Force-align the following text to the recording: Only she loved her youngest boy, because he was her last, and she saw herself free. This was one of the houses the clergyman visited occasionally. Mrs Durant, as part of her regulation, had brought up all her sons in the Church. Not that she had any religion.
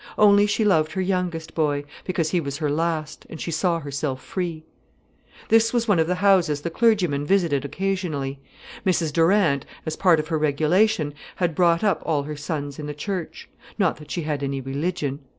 Only 0.17 0.47
she 0.47 0.65
loved 0.65 0.93
her 0.93 1.01
youngest 1.01 1.53
boy, 1.53 1.83
because 2.05 2.31
he 2.31 2.41
was 2.41 2.57
her 2.57 2.71
last, 2.71 3.27
and 3.29 3.39
she 3.39 3.51
saw 3.51 3.77
herself 3.79 4.19
free. 4.23 4.63
This 5.49 5.73
was 5.73 5.87
one 5.87 5.99
of 5.99 6.07
the 6.07 6.15
houses 6.15 6.61
the 6.61 6.71
clergyman 6.71 7.23
visited 7.23 7.63
occasionally. 7.63 8.39
Mrs 8.83 9.13
Durant, 9.13 9.63
as 9.85 9.95
part 9.95 10.19
of 10.19 10.29
her 10.29 10.39
regulation, 10.39 11.13
had 11.35 11.53
brought 11.53 11.83
up 11.83 12.01
all 12.03 12.23
her 12.23 12.35
sons 12.35 12.79
in 12.79 12.87
the 12.87 12.95
Church. 12.95 13.47
Not 13.77 13.97
that 13.97 14.09
she 14.09 14.23
had 14.23 14.41
any 14.41 14.59
religion. 14.59 15.19